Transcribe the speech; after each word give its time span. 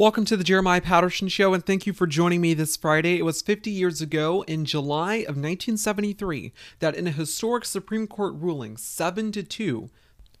Welcome 0.00 0.24
to 0.24 0.36
the 0.38 0.44
Jeremiah 0.44 0.80
Patterson 0.80 1.28
Show, 1.28 1.52
and 1.52 1.62
thank 1.62 1.86
you 1.86 1.92
for 1.92 2.06
joining 2.06 2.40
me 2.40 2.54
this 2.54 2.74
Friday. 2.74 3.18
It 3.18 3.22
was 3.22 3.42
50 3.42 3.70
years 3.70 4.00
ago, 4.00 4.40
in 4.48 4.64
July 4.64 5.16
of 5.16 5.36
1973, 5.36 6.54
that 6.78 6.94
in 6.94 7.06
a 7.06 7.10
historic 7.10 7.66
Supreme 7.66 8.06
Court 8.06 8.32
ruling, 8.34 8.78
7 8.78 9.30
to 9.32 9.42
2, 9.42 9.90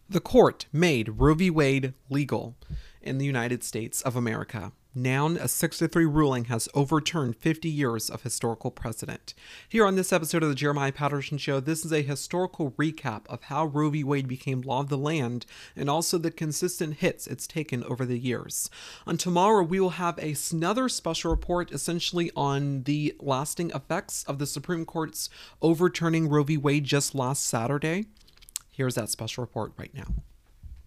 the 0.08 0.18
court 0.18 0.64
made 0.72 1.20
Roe 1.20 1.34
v. 1.34 1.50
Wade 1.50 1.92
legal 2.08 2.56
in 3.02 3.18
the 3.18 3.26
United 3.26 3.62
States 3.62 4.00
of 4.00 4.16
America. 4.16 4.72
Now, 4.94 5.28
a 5.28 5.46
6 5.46 5.78
to 5.78 5.86
3 5.86 6.04
ruling 6.04 6.46
has 6.46 6.68
overturned 6.74 7.36
50 7.36 7.68
years 7.68 8.10
of 8.10 8.22
historical 8.22 8.72
precedent. 8.72 9.34
Here 9.68 9.86
on 9.86 9.94
this 9.94 10.12
episode 10.12 10.42
of 10.42 10.48
the 10.48 10.56
Jeremiah 10.56 10.90
Patterson 10.90 11.38
Show, 11.38 11.60
this 11.60 11.84
is 11.84 11.92
a 11.92 12.02
historical 12.02 12.72
recap 12.72 13.24
of 13.28 13.44
how 13.44 13.66
Roe 13.66 13.90
v. 13.90 14.02
Wade 14.02 14.26
became 14.26 14.62
law 14.62 14.80
of 14.80 14.88
the 14.88 14.98
land 14.98 15.46
and 15.76 15.88
also 15.88 16.18
the 16.18 16.32
consistent 16.32 16.94
hits 16.96 17.28
it's 17.28 17.46
taken 17.46 17.84
over 17.84 18.04
the 18.04 18.18
years. 18.18 18.68
On 19.06 19.16
tomorrow, 19.16 19.62
we 19.62 19.78
will 19.78 19.90
have 19.90 20.18
a, 20.18 20.34
another 20.50 20.88
special 20.88 21.30
report 21.30 21.70
essentially 21.70 22.32
on 22.34 22.82
the 22.82 23.14
lasting 23.20 23.70
effects 23.70 24.24
of 24.24 24.40
the 24.40 24.46
Supreme 24.46 24.84
Court's 24.84 25.30
overturning 25.62 26.28
Roe 26.28 26.42
v. 26.42 26.56
Wade 26.56 26.82
just 26.82 27.14
last 27.14 27.46
Saturday. 27.46 28.06
Here's 28.72 28.96
that 28.96 29.08
special 29.08 29.42
report 29.42 29.72
right 29.76 29.94
now. 29.94 30.06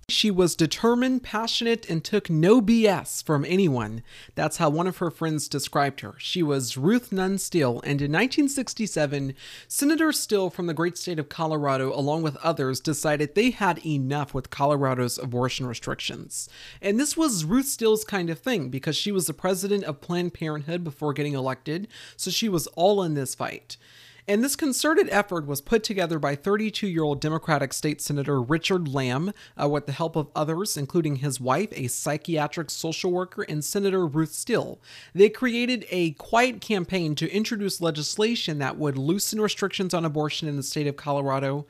She 0.09 0.29
was 0.29 0.55
determined, 0.55 1.23
passionate, 1.23 1.89
and 1.89 2.03
took 2.03 2.29
no 2.29 2.61
BS 2.61 3.23
from 3.23 3.45
anyone. 3.45 4.03
That's 4.35 4.57
how 4.57 4.69
one 4.69 4.85
of 4.85 4.97
her 4.97 5.09
friends 5.09 5.47
described 5.47 6.01
her. 6.01 6.15
She 6.17 6.43
was 6.43 6.75
Ruth 6.75 7.13
Nunn 7.13 7.37
Still, 7.37 7.79
and 7.85 8.01
in 8.01 8.11
1967, 8.11 9.33
Senator 9.67 10.11
Still 10.11 10.49
from 10.49 10.67
the 10.67 10.73
great 10.73 10.97
state 10.97 11.19
of 11.19 11.29
Colorado, 11.29 11.97
along 11.97 12.21
with 12.21 12.35
others, 12.37 12.81
decided 12.81 13.33
they 13.33 13.51
had 13.51 13.85
enough 13.85 14.33
with 14.33 14.49
Colorado's 14.49 15.17
abortion 15.17 15.67
restrictions. 15.67 16.49
And 16.81 16.99
this 16.99 17.15
was 17.15 17.45
Ruth 17.45 17.67
Still's 17.67 18.03
kind 18.03 18.29
of 18.29 18.39
thing 18.39 18.69
because 18.69 18.97
she 18.97 19.11
was 19.11 19.27
the 19.27 19.33
president 19.33 19.85
of 19.85 20.01
Planned 20.01 20.33
Parenthood 20.33 20.83
before 20.83 21.13
getting 21.13 21.33
elected, 21.33 21.87
so 22.17 22.29
she 22.29 22.49
was 22.49 22.67
all 22.67 23.03
in 23.03 23.13
this 23.13 23.35
fight. 23.35 23.77
And 24.25 24.41
this 24.41 24.55
concerted 24.55 25.09
effort 25.09 25.45
was 25.45 25.59
put 25.59 25.83
together 25.83 26.17
by 26.17 26.35
32 26.35 26.87
year 26.87 27.03
old 27.03 27.19
Democratic 27.19 27.73
State 27.73 28.01
Senator 28.01 28.41
Richard 28.41 28.87
Lamm 28.87 29.33
uh, 29.61 29.67
with 29.67 29.85
the 29.85 29.91
help 29.91 30.15
of 30.15 30.29
others, 30.33 30.77
including 30.77 31.17
his 31.17 31.41
wife, 31.41 31.69
a 31.73 31.87
psychiatric 31.87 32.69
social 32.69 33.11
worker, 33.11 33.41
and 33.43 33.65
Senator 33.65 34.07
Ruth 34.07 34.31
Still. 34.33 34.79
They 35.13 35.29
created 35.29 35.85
a 35.89 36.11
quiet 36.11 36.61
campaign 36.61 37.15
to 37.15 37.29
introduce 37.29 37.81
legislation 37.81 38.59
that 38.59 38.77
would 38.77 38.97
loosen 38.97 39.41
restrictions 39.41 39.93
on 39.93 40.05
abortion 40.05 40.47
in 40.47 40.55
the 40.55 40.63
state 40.63 40.87
of 40.87 40.95
Colorado 40.95 41.65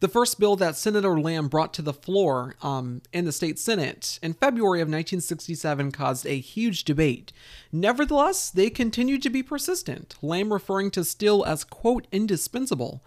the 0.00 0.08
first 0.08 0.40
bill 0.40 0.56
that 0.56 0.76
Senator 0.76 1.20
Lamm 1.20 1.48
brought 1.48 1.74
to 1.74 1.82
the 1.82 1.92
floor 1.92 2.56
um, 2.62 3.02
in 3.12 3.26
the 3.26 3.32
state 3.32 3.58
Senate 3.58 4.18
in 4.22 4.32
February 4.32 4.80
of 4.80 4.88
1967 4.88 5.92
caused 5.92 6.26
a 6.26 6.38
huge 6.38 6.84
debate. 6.84 7.32
Nevertheless, 7.70 8.50
they 8.50 8.70
continued 8.70 9.22
to 9.22 9.30
be 9.30 9.42
persistent, 9.42 10.16
Lamm 10.22 10.52
referring 10.52 10.90
to 10.92 11.04
Still 11.04 11.44
as, 11.44 11.64
quote, 11.64 12.06
indispensable. 12.10 13.02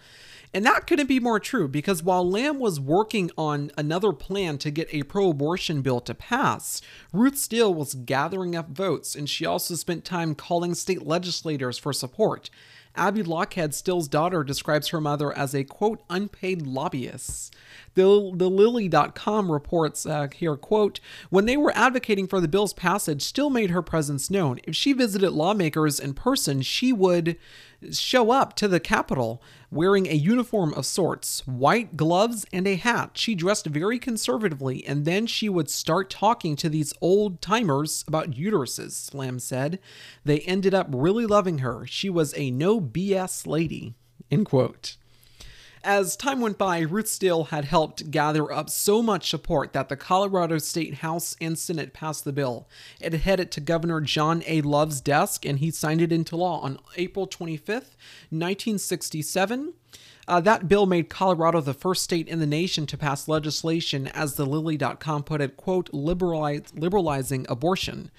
And 0.53 0.65
that 0.65 0.85
couldn't 0.85 1.07
be 1.07 1.19
more 1.19 1.39
true 1.39 1.67
because 1.67 2.03
while 2.03 2.29
Lamm 2.29 2.59
was 2.59 2.79
working 2.79 3.31
on 3.37 3.71
another 3.75 4.13
plan 4.13 4.59
to 4.59 4.69
get 4.69 4.93
a 4.93 5.03
pro 5.03 5.31
abortion 5.31 5.81
bill 5.81 5.99
to 6.01 6.13
pass, 6.13 6.79
Ruth 7.11 7.37
Still 7.37 7.73
was 7.73 7.95
gathering 7.95 8.55
up 8.55 8.69
votes 8.69 9.15
and 9.15 9.27
she 9.27 9.47
also 9.47 9.73
spent 9.73 10.05
time 10.05 10.35
calling 10.35 10.75
state 10.75 11.07
legislators 11.07 11.79
for 11.79 11.91
support. 11.91 12.51
Abby 12.95 13.23
Lochhead, 13.23 13.73
Still's 13.73 14.07
daughter, 14.07 14.43
describes 14.43 14.89
her 14.89 15.01
mother 15.01 15.35
as 15.35 15.55
a 15.55 15.63
quote 15.63 16.03
unpaid 16.09 16.61
lobbyist. 16.61 17.55
The, 17.95 18.31
the 18.35 18.49
Lily.com 18.49 19.51
reports 19.51 20.05
uh, 20.05 20.27
here, 20.33 20.55
quote, 20.55 20.99
when 21.29 21.45
they 21.45 21.57
were 21.57 21.75
advocating 21.75 22.27
for 22.27 22.39
the 22.39 22.47
bill's 22.47 22.73
passage, 22.73 23.23
Still 23.23 23.49
made 23.49 23.71
her 23.71 23.81
presence 23.81 24.29
known. 24.29 24.59
If 24.65 24.75
she 24.75 24.93
visited 24.93 25.31
lawmakers 25.31 25.99
in 25.99 26.13
person, 26.13 26.61
she 26.61 26.93
would 26.93 27.37
show 27.91 28.31
up 28.31 28.55
to 28.55 28.67
the 28.67 28.79
Capitol 28.79 29.41
wearing 29.73 30.07
a 30.07 30.13
uniform 30.13 30.73
of 30.75 30.85
sorts, 30.85 31.45
white 31.47 31.97
gloves, 31.97 32.45
and 32.53 32.67
a 32.67 32.75
hat. 32.75 33.11
She 33.15 33.35
dressed 33.35 33.65
very 33.65 33.99
conservatively, 33.99 34.85
and 34.85 35.05
then 35.05 35.27
she 35.27 35.49
would 35.49 35.69
start 35.69 36.09
talking 36.09 36.55
to 36.57 36.69
these 36.69 36.93
old 37.01 37.41
timers 37.41 38.05
about 38.07 38.31
uteruses, 38.31 39.13
Lamm 39.13 39.39
said. 39.39 39.79
They 40.23 40.39
ended 40.41 40.73
up 40.73 40.87
really 40.89 41.25
loving 41.25 41.59
her. 41.59 41.85
She 41.87 42.09
was 42.09 42.33
a 42.37 42.51
no 42.51 42.79
BS 42.79 43.47
lady. 43.47 43.95
End 44.31 44.45
quote. 44.45 44.97
As 45.85 46.15
time 46.15 46.39
went 46.39 46.57
by, 46.57 46.79
Ruth 46.79 47.09
Still 47.09 47.45
had 47.45 47.65
helped 47.65 48.09
gather 48.09 48.49
up 48.49 48.69
so 48.69 49.01
much 49.01 49.29
support 49.29 49.73
that 49.73 49.89
the 49.89 49.97
Colorado 49.97 50.57
State 50.57 50.95
House 50.95 51.35
and 51.41 51.59
Senate 51.59 51.93
passed 51.93 52.23
the 52.23 52.31
bill. 52.31 52.69
It 53.01 53.11
headed 53.13 53.51
to 53.51 53.59
Governor 53.59 53.99
John 53.99 54.43
A. 54.47 54.61
Love's 54.61 55.01
desk, 55.01 55.45
and 55.45 55.59
he 55.59 55.71
signed 55.71 56.01
it 56.01 56.13
into 56.13 56.37
law 56.37 56.61
on 56.61 56.79
April 56.95 57.27
25th, 57.27 57.97
1967. 58.29 59.73
Uh, 60.27 60.39
that 60.39 60.67
bill 60.67 60.85
made 60.85 61.09
Colorado 61.09 61.59
the 61.59 61.73
first 61.73 62.03
state 62.03 62.27
in 62.27 62.39
the 62.39 62.45
nation 62.45 62.85
to 62.87 62.97
pass 62.97 63.27
legislation, 63.27 64.07
as 64.07 64.35
the 64.35 64.45
Lily.com 64.45 65.23
put 65.23 65.41
it, 65.41 65.57
quote, 65.57 65.89
liberalize, 65.91 66.73
liberalizing 66.73 67.45
abortion. 67.49 68.09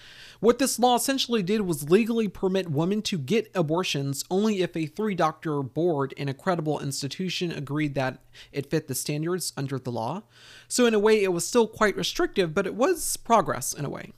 What 0.41 0.59
this 0.59 0.79
law 0.79 0.97
essentially 0.97 1.43
did 1.43 1.63
was 1.63 1.91
legally 1.91 2.29
permit 2.29 2.71
women 2.71 3.01
to 3.03 3.17
get 3.17 3.51
abortions 3.55 4.25
only 4.31 4.61
if 4.61 4.77
a 4.77 4.87
three 4.87 5.15
doctor 5.15 5.63
board 5.63 6.13
in 6.15 6.29
a 6.29 6.35
credible 6.35 6.79
institution 6.81 7.51
agreed 7.51 7.95
that 7.95 8.19
it 8.53 8.69
fit 8.69 8.87
the 8.87 8.95
standards 8.95 9.55
under 9.57 9.79
the 9.79 9.93
law. 9.93 10.25
So, 10.69 10.85
in 10.85 10.93
a 10.93 10.99
way, 10.99 11.23
it 11.23 11.33
was 11.33 11.47
still 11.47 11.67
quite 11.67 11.97
restrictive, 11.97 12.53
but 12.53 12.67
it 12.67 12.75
was 12.75 13.17
progress 13.17 13.73
in 13.73 13.87
a 13.87 13.91
way. 13.91 14.13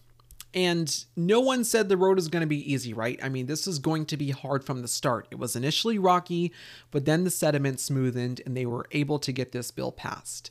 And 0.56 1.04
no 1.14 1.38
one 1.38 1.64
said 1.64 1.90
the 1.90 1.98
road 1.98 2.18
is 2.18 2.28
going 2.28 2.40
to 2.40 2.46
be 2.46 2.72
easy, 2.72 2.94
right? 2.94 3.20
I 3.22 3.28
mean, 3.28 3.44
this 3.44 3.66
is 3.66 3.78
going 3.78 4.06
to 4.06 4.16
be 4.16 4.30
hard 4.30 4.64
from 4.64 4.80
the 4.80 4.88
start. 4.88 5.28
It 5.30 5.38
was 5.38 5.54
initially 5.54 5.98
rocky, 5.98 6.50
but 6.90 7.04
then 7.04 7.24
the 7.24 7.30
sediment 7.30 7.76
smoothened 7.76 8.40
and 8.46 8.56
they 8.56 8.64
were 8.64 8.86
able 8.92 9.18
to 9.18 9.32
get 9.32 9.52
this 9.52 9.70
bill 9.70 9.92
passed. 9.92 10.50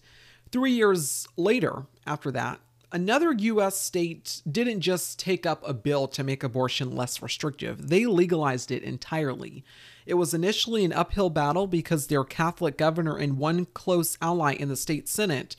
Three 0.51 0.73
years 0.73 1.27
later, 1.38 1.88
after 2.05 2.29
that, 2.31 2.59
another 2.91 3.31
US 3.31 3.81
state 3.81 4.43
didn't 4.49 4.81
just 4.81 5.17
take 5.17 5.43
up 5.43 5.67
a 5.67 5.73
bill 5.73 6.07
to 6.09 6.23
make 6.23 6.43
abortion 6.43 6.95
less 6.95 7.23
restrictive, 7.23 7.89
they 7.89 8.05
legalized 8.05 8.69
it 8.69 8.83
entirely. 8.83 9.63
It 10.05 10.13
was 10.13 10.35
initially 10.35 10.85
an 10.85 10.93
uphill 10.93 11.31
battle 11.31 11.66
because 11.66 12.07
their 12.07 12.23
Catholic 12.23 12.77
governor 12.77 13.17
and 13.17 13.39
one 13.39 13.66
close 13.66 14.19
ally 14.22 14.53
in 14.53 14.69
the 14.69 14.75
state 14.75 15.09
Senate 15.09 15.55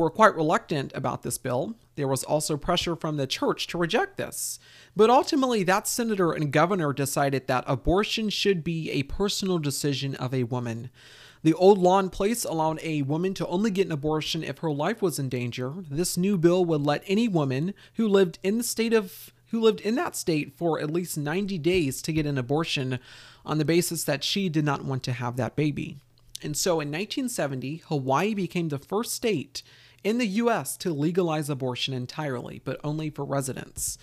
were 0.00 0.10
quite 0.10 0.34
reluctant 0.34 0.90
about 0.94 1.22
this 1.22 1.38
bill. 1.38 1.76
There 1.94 2.08
was 2.08 2.24
also 2.24 2.56
pressure 2.56 2.96
from 2.96 3.16
the 3.16 3.26
church 3.26 3.66
to 3.68 3.78
reject 3.78 4.16
this. 4.16 4.58
But 4.96 5.10
ultimately, 5.10 5.62
that 5.64 5.86
senator 5.86 6.32
and 6.32 6.52
governor 6.52 6.92
decided 6.92 7.46
that 7.46 7.64
abortion 7.66 8.30
should 8.30 8.64
be 8.64 8.90
a 8.90 9.04
personal 9.04 9.58
decision 9.58 10.16
of 10.16 10.34
a 10.34 10.44
woman. 10.44 10.90
The 11.42 11.54
old 11.54 11.78
law 11.78 11.98
in 11.98 12.10
place 12.10 12.44
allowed 12.44 12.80
a 12.82 13.02
woman 13.02 13.34
to 13.34 13.46
only 13.46 13.70
get 13.70 13.86
an 13.86 13.92
abortion 13.92 14.42
if 14.42 14.58
her 14.58 14.70
life 14.70 15.00
was 15.00 15.18
in 15.18 15.28
danger. 15.28 15.74
This 15.90 16.16
new 16.16 16.36
bill 16.36 16.64
would 16.64 16.82
let 16.82 17.04
any 17.06 17.28
woman 17.28 17.74
who 17.94 18.08
lived 18.08 18.38
in 18.42 18.58
the 18.58 18.64
state 18.64 18.92
of 18.92 19.32
who 19.50 19.60
lived 19.60 19.80
in 19.80 19.96
that 19.96 20.14
state 20.14 20.56
for 20.56 20.80
at 20.80 20.92
least 20.92 21.18
90 21.18 21.58
days 21.58 22.00
to 22.02 22.12
get 22.12 22.24
an 22.24 22.38
abortion 22.38 23.00
on 23.44 23.58
the 23.58 23.64
basis 23.64 24.04
that 24.04 24.22
she 24.22 24.48
did 24.48 24.64
not 24.64 24.84
want 24.84 25.02
to 25.02 25.12
have 25.12 25.36
that 25.36 25.56
baby. 25.56 25.96
And 26.42 26.56
so 26.56 26.74
in 26.74 26.88
1970, 26.88 27.82
Hawaii 27.88 28.34
became 28.34 28.68
the 28.68 28.78
first 28.78 29.12
state 29.12 29.62
in 30.02 30.18
the 30.18 30.26
US 30.26 30.76
to 30.78 30.92
legalize 30.92 31.50
abortion 31.50 31.94
entirely, 31.94 32.60
but 32.64 32.80
only 32.82 33.10
for 33.10 33.24
residents. 33.24 33.98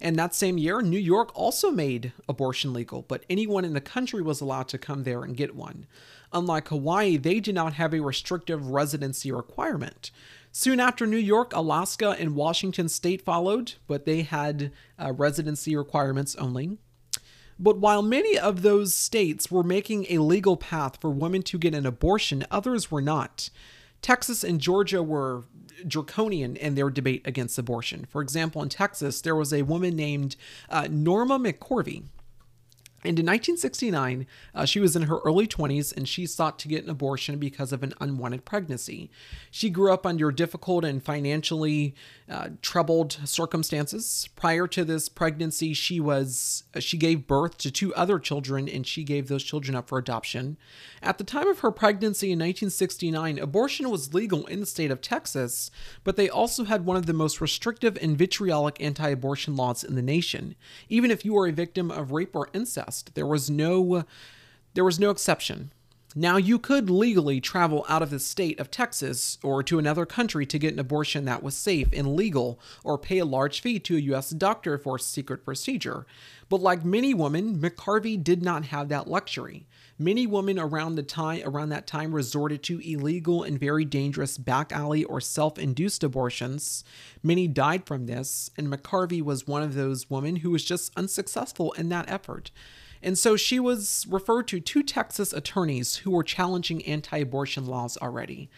And 0.00 0.16
that 0.16 0.34
same 0.34 0.58
year, 0.58 0.80
New 0.80 0.98
York 0.98 1.30
also 1.34 1.70
made 1.70 2.12
abortion 2.28 2.72
legal, 2.72 3.02
but 3.02 3.24
anyone 3.28 3.64
in 3.64 3.72
the 3.72 3.80
country 3.80 4.22
was 4.22 4.40
allowed 4.40 4.68
to 4.68 4.78
come 4.78 5.02
there 5.02 5.24
and 5.24 5.36
get 5.36 5.56
one. 5.56 5.86
Unlike 6.32 6.68
Hawaii, 6.68 7.16
they 7.16 7.40
did 7.40 7.54
not 7.54 7.74
have 7.74 7.92
a 7.92 8.00
restrictive 8.00 8.68
residency 8.68 9.32
requirement. 9.32 10.10
Soon 10.52 10.78
after 10.78 11.06
New 11.06 11.16
York, 11.16 11.52
Alaska 11.54 12.16
and 12.18 12.36
Washington 12.36 12.88
state 12.88 13.22
followed, 13.22 13.74
but 13.86 14.04
they 14.04 14.22
had 14.22 14.72
uh, 14.98 15.12
residency 15.12 15.74
requirements 15.74 16.36
only. 16.36 16.78
But 17.58 17.78
while 17.78 18.02
many 18.02 18.38
of 18.38 18.62
those 18.62 18.94
states 18.94 19.50
were 19.50 19.64
making 19.64 20.06
a 20.08 20.18
legal 20.18 20.56
path 20.56 21.00
for 21.00 21.10
women 21.10 21.42
to 21.44 21.58
get 21.58 21.74
an 21.74 21.86
abortion, 21.86 22.46
others 22.50 22.90
were 22.90 23.02
not. 23.02 23.50
Texas 24.02 24.44
and 24.44 24.60
Georgia 24.60 25.02
were 25.02 25.44
draconian 25.86 26.56
in 26.56 26.74
their 26.74 26.90
debate 26.90 27.26
against 27.26 27.58
abortion. 27.58 28.06
For 28.08 28.20
example, 28.20 28.62
in 28.62 28.68
Texas, 28.68 29.20
there 29.20 29.36
was 29.36 29.52
a 29.52 29.62
woman 29.62 29.94
named 29.96 30.36
uh, 30.68 30.88
Norma 30.90 31.38
McCorvey. 31.38 32.04
And 33.04 33.16
in 33.16 33.26
1969, 33.26 34.26
uh, 34.56 34.64
she 34.64 34.80
was 34.80 34.96
in 34.96 35.02
her 35.02 35.18
early 35.24 35.46
20s 35.46 35.96
and 35.96 36.08
she 36.08 36.26
sought 36.26 36.58
to 36.58 36.68
get 36.68 36.82
an 36.82 36.90
abortion 36.90 37.38
because 37.38 37.72
of 37.72 37.84
an 37.84 37.94
unwanted 38.00 38.44
pregnancy. 38.44 39.08
She 39.52 39.70
grew 39.70 39.92
up 39.92 40.04
under 40.04 40.32
difficult 40.32 40.84
and 40.84 41.00
financially 41.00 41.94
uh, 42.28 42.48
troubled 42.60 43.20
circumstances. 43.24 44.28
Prior 44.34 44.66
to 44.66 44.84
this 44.84 45.08
pregnancy, 45.08 45.74
she 45.74 46.00
was 46.00 46.64
uh, 46.74 46.80
she 46.80 46.96
gave 46.96 47.28
birth 47.28 47.56
to 47.58 47.70
two 47.70 47.94
other 47.94 48.18
children 48.18 48.68
and 48.68 48.84
she 48.84 49.04
gave 49.04 49.28
those 49.28 49.44
children 49.44 49.76
up 49.76 49.88
for 49.88 49.98
adoption. 49.98 50.56
At 51.00 51.18
the 51.18 51.24
time 51.24 51.46
of 51.46 51.60
her 51.60 51.70
pregnancy 51.70 52.26
in 52.32 52.38
1969, 52.40 53.38
abortion 53.38 53.90
was 53.90 54.12
legal 54.12 54.44
in 54.46 54.58
the 54.58 54.66
state 54.66 54.90
of 54.90 55.00
Texas, 55.00 55.70
but 56.02 56.16
they 56.16 56.28
also 56.28 56.64
had 56.64 56.84
one 56.84 56.96
of 56.96 57.06
the 57.06 57.12
most 57.12 57.40
restrictive 57.40 57.96
and 58.02 58.18
vitriolic 58.18 58.82
anti-abortion 58.82 59.54
laws 59.54 59.84
in 59.84 59.94
the 59.94 60.02
nation. 60.02 60.56
Even 60.88 61.12
if 61.12 61.24
you 61.24 61.34
were 61.34 61.46
a 61.46 61.52
victim 61.52 61.92
of 61.92 62.10
rape 62.10 62.34
or 62.34 62.48
incest, 62.52 62.87
there 63.14 63.26
was 63.26 63.50
no 63.50 64.04
there 64.74 64.84
was 64.84 65.00
no 65.00 65.10
exception. 65.10 65.72
Now, 66.14 66.36
you 66.36 66.58
could 66.58 66.88
legally 66.88 67.40
travel 67.40 67.84
out 67.88 68.02
of 68.02 68.10
the 68.10 68.18
state 68.18 68.58
of 68.58 68.70
Texas 68.70 69.38
or 69.42 69.62
to 69.62 69.78
another 69.78 70.06
country 70.06 70.46
to 70.46 70.58
get 70.58 70.72
an 70.72 70.78
abortion 70.78 71.26
that 71.26 71.42
was 71.42 71.56
safe 71.56 71.88
and 71.92 72.16
legal, 72.16 72.58
or 72.82 72.96
pay 72.96 73.18
a 73.18 73.26
large 73.26 73.60
fee 73.60 73.78
to 73.80 73.96
a 73.96 74.00
U.S. 74.00 74.30
doctor 74.30 74.78
for 74.78 74.96
a 74.96 75.00
secret 75.00 75.44
procedure. 75.44 76.06
But 76.48 76.62
like 76.62 76.84
many 76.84 77.12
women, 77.12 77.58
McCorvey 77.58 78.22
did 78.22 78.42
not 78.42 78.66
have 78.66 78.88
that 78.88 79.08
luxury. 79.08 79.66
Many 80.00 80.28
women 80.28 80.60
around 80.60 80.94
the 80.94 81.02
time 81.02 81.42
around 81.44 81.70
that 81.70 81.88
time 81.88 82.14
resorted 82.14 82.62
to 82.64 82.78
illegal 82.78 83.42
and 83.42 83.58
very 83.58 83.84
dangerous 83.84 84.38
back 84.38 84.70
alley 84.70 85.02
or 85.02 85.20
self-induced 85.20 86.04
abortions. 86.04 86.84
Many 87.20 87.48
died 87.48 87.84
from 87.84 88.06
this, 88.06 88.48
and 88.56 88.68
McCorvey 88.68 89.20
was 89.20 89.48
one 89.48 89.62
of 89.62 89.74
those 89.74 90.08
women 90.08 90.36
who 90.36 90.50
was 90.50 90.64
just 90.64 90.92
unsuccessful 90.96 91.72
in 91.72 91.88
that 91.88 92.08
effort. 92.08 92.52
And 93.02 93.18
so 93.18 93.36
she 93.36 93.58
was 93.58 94.06
referred 94.08 94.46
to 94.48 94.60
two 94.60 94.84
Texas 94.84 95.32
attorneys 95.32 95.96
who 95.96 96.12
were 96.12 96.22
challenging 96.22 96.84
anti 96.84 97.18
abortion 97.18 97.66
laws 97.66 97.96
already. 97.96 98.48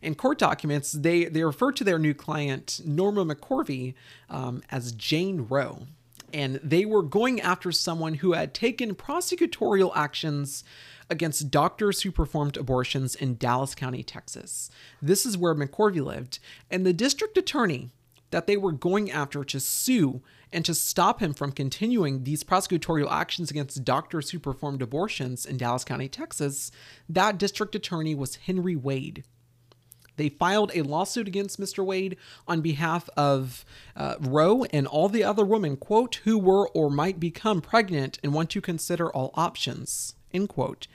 In 0.00 0.14
court 0.14 0.38
documents, 0.38 0.92
they, 0.92 1.26
they 1.26 1.44
refer 1.44 1.72
to 1.72 1.84
their 1.84 1.98
new 1.98 2.14
client, 2.14 2.80
Norma 2.86 3.26
McCorvey, 3.26 3.92
um, 4.30 4.62
as 4.70 4.92
Jane 4.92 5.46
Roe. 5.48 5.88
And 6.32 6.60
they 6.62 6.84
were 6.84 7.02
going 7.02 7.40
after 7.40 7.72
someone 7.72 8.14
who 8.14 8.32
had 8.32 8.52
taken 8.52 8.94
prosecutorial 8.94 9.92
actions 9.94 10.64
against 11.08 11.50
doctors 11.50 12.02
who 12.02 12.10
performed 12.10 12.56
abortions 12.56 13.14
in 13.14 13.36
Dallas 13.36 13.74
County, 13.74 14.02
Texas. 14.02 14.70
This 15.00 15.24
is 15.24 15.38
where 15.38 15.54
McCorvey 15.54 16.04
lived. 16.04 16.38
And 16.70 16.84
the 16.84 16.92
district 16.92 17.38
attorney 17.38 17.90
that 18.30 18.46
they 18.46 18.56
were 18.56 18.72
going 18.72 19.10
after 19.10 19.44
to 19.44 19.60
sue 19.60 20.20
and 20.52 20.64
to 20.64 20.74
stop 20.74 21.20
him 21.20 21.32
from 21.32 21.52
continuing 21.52 22.24
these 22.24 22.42
prosecutorial 22.42 23.10
actions 23.10 23.50
against 23.50 23.84
doctors 23.84 24.30
who 24.30 24.38
performed 24.38 24.82
abortions 24.82 25.46
in 25.46 25.56
Dallas 25.56 25.84
County, 25.84 26.08
Texas, 26.08 26.70
that 27.08 27.38
district 27.38 27.74
attorney 27.74 28.14
was 28.14 28.36
Henry 28.36 28.76
Wade. 28.76 29.24
They 30.16 30.28
filed 30.28 30.70
a 30.74 30.82
lawsuit 30.82 31.28
against 31.28 31.60
Mr. 31.60 31.84
Wade 31.84 32.16
on 32.48 32.60
behalf 32.60 33.08
of 33.16 33.64
uh, 33.94 34.16
Roe 34.20 34.64
and 34.64 34.86
all 34.86 35.08
the 35.08 35.24
other 35.24 35.44
women, 35.44 35.76
quote, 35.76 36.16
who 36.24 36.38
were 36.38 36.68
or 36.68 36.90
might 36.90 37.20
become 37.20 37.60
pregnant 37.60 38.18
and 38.22 38.32
want 38.32 38.50
to 38.50 38.60
consider 38.60 39.10
all 39.10 39.30
options, 39.34 40.14
end 40.32 40.48
quote. 40.48 40.86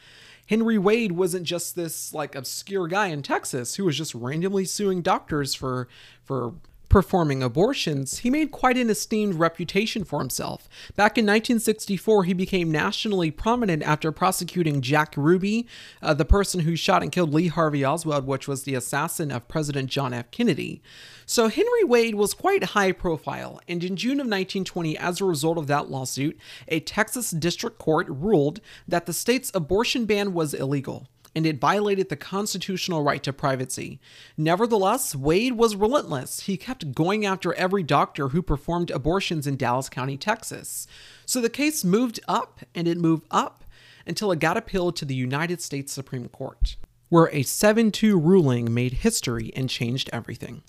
Henry 0.47 0.77
Wade 0.77 1.13
wasn't 1.13 1.45
just 1.45 1.75
this 1.75 2.13
like 2.13 2.35
obscure 2.35 2.87
guy 2.87 3.07
in 3.07 3.21
Texas 3.21 3.75
who 3.75 3.85
was 3.85 3.97
just 3.97 4.13
randomly 4.13 4.65
suing 4.65 5.01
doctors 5.01 5.53
for 5.53 5.87
for 6.25 6.55
performing 6.91 7.41
abortions, 7.41 8.19
he 8.19 8.29
made 8.29 8.51
quite 8.51 8.75
an 8.75 8.89
esteemed 8.89 9.35
reputation 9.35 10.03
for 10.03 10.19
himself. 10.19 10.67
Back 10.97 11.17
in 11.17 11.25
1964, 11.25 12.25
he 12.25 12.33
became 12.33 12.69
nationally 12.69 13.31
prominent 13.31 13.81
after 13.81 14.11
prosecuting 14.11 14.81
Jack 14.81 15.13
Ruby, 15.15 15.65
uh, 16.01 16.13
the 16.13 16.25
person 16.25 16.59
who 16.59 16.75
shot 16.75 17.01
and 17.01 17.09
killed 17.09 17.33
Lee 17.33 17.47
Harvey 17.47 17.85
Oswald, 17.85 18.27
which 18.27 18.45
was 18.45 18.63
the 18.63 18.75
assassin 18.75 19.31
of 19.31 19.47
President 19.47 19.89
John 19.89 20.13
F. 20.13 20.29
Kennedy. 20.31 20.81
So 21.25 21.47
Henry 21.47 21.85
Wade 21.85 22.15
was 22.15 22.33
quite 22.33 22.63
high 22.65 22.91
profile, 22.91 23.61
and 23.69 23.81
in 23.85 23.95
June 23.95 24.19
of 24.19 24.27
1920, 24.27 24.97
as 24.97 25.21
a 25.21 25.25
result 25.25 25.57
of 25.57 25.67
that 25.67 25.89
lawsuit, 25.89 26.37
a 26.67 26.81
Texas 26.81 27.31
district 27.31 27.79
court 27.79 28.05
ruled 28.09 28.59
that 28.85 29.05
the 29.05 29.13
state's 29.13 29.49
abortion 29.55 30.03
ban 30.03 30.33
was 30.33 30.53
illegal 30.53 31.07
and 31.35 31.45
it 31.45 31.59
violated 31.59 32.09
the 32.09 32.15
constitutional 32.15 33.03
right 33.03 33.23
to 33.23 33.33
privacy. 33.33 33.99
Nevertheless, 34.37 35.15
Wade 35.15 35.53
was 35.53 35.75
relentless. 35.75 36.41
He 36.41 36.57
kept 36.57 36.93
going 36.93 37.25
after 37.25 37.53
every 37.53 37.83
doctor 37.83 38.29
who 38.29 38.41
performed 38.41 38.91
abortions 38.91 39.47
in 39.47 39.57
Dallas 39.57 39.89
County, 39.89 40.17
Texas. 40.17 40.87
So 41.25 41.39
the 41.39 41.49
case 41.49 41.83
moved 41.83 42.19
up 42.27 42.61
and 42.75 42.87
it 42.87 42.97
moved 42.97 43.25
up 43.31 43.63
until 44.05 44.31
it 44.31 44.39
got 44.39 44.57
appealed 44.57 44.95
to 44.97 45.05
the 45.05 45.15
United 45.15 45.61
States 45.61 45.93
Supreme 45.93 46.27
Court, 46.27 46.75
where 47.09 47.29
a 47.31 47.43
7 47.43 47.91
2 47.91 48.19
ruling 48.19 48.73
made 48.73 48.93
history 48.93 49.51
and 49.55 49.69
changed 49.69 50.09
everything. 50.11 50.63